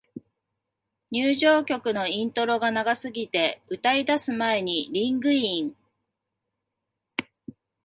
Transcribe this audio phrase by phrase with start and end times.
[1.11, 5.75] 入場曲のイントロが長すぎて、歌い出す前にリングイン